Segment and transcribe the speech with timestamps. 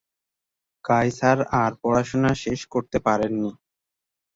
[0.85, 3.51] কায়সার আর পড়াশোনা শেষ করতে পারেন নি।